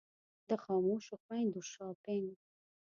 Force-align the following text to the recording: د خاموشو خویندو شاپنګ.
د 0.47 0.49
خاموشو 0.63 1.13
خویندو 1.23 1.61
شاپنګ. 1.71 2.29